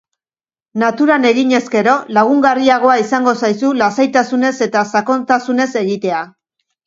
[0.83, 6.23] Naturan eginez gero, lagungarriagoa izango zaizu lasaitasunez eta sakontasunez egitea.